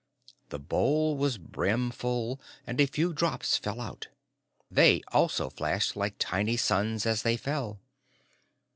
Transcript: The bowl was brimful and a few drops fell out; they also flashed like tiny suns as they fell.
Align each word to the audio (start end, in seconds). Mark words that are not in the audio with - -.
The 0.49 0.57
bowl 0.57 1.15
was 1.15 1.37
brimful 1.37 2.41
and 2.65 2.81
a 2.81 2.87
few 2.87 3.13
drops 3.13 3.55
fell 3.57 3.79
out; 3.79 4.07
they 4.71 5.03
also 5.09 5.51
flashed 5.51 5.95
like 5.95 6.15
tiny 6.17 6.57
suns 6.57 7.05
as 7.05 7.21
they 7.21 7.37
fell. 7.37 7.79